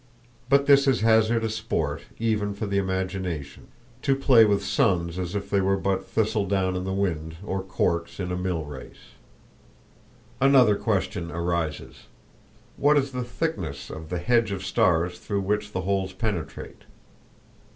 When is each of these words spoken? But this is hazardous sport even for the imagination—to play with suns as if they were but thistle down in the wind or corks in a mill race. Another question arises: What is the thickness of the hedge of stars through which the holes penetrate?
But 0.49 0.65
this 0.65 0.87
is 0.87 1.01
hazardous 1.01 1.53
sport 1.53 2.01
even 2.17 2.55
for 2.55 2.65
the 2.65 2.79
imagination—to 2.79 4.15
play 4.15 4.45
with 4.45 4.63
suns 4.65 5.19
as 5.19 5.35
if 5.35 5.47
they 5.51 5.61
were 5.61 5.77
but 5.77 6.03
thistle 6.07 6.47
down 6.47 6.75
in 6.75 6.85
the 6.85 6.91
wind 6.91 7.35
or 7.43 7.61
corks 7.61 8.19
in 8.19 8.31
a 8.31 8.35
mill 8.35 8.65
race. 8.65 9.13
Another 10.39 10.75
question 10.75 11.31
arises: 11.31 12.07
What 12.77 12.97
is 12.97 13.11
the 13.11 13.23
thickness 13.23 13.91
of 13.91 14.09
the 14.09 14.17
hedge 14.17 14.51
of 14.51 14.65
stars 14.65 15.19
through 15.19 15.41
which 15.41 15.71
the 15.71 15.81
holes 15.81 16.13
penetrate? 16.13 16.81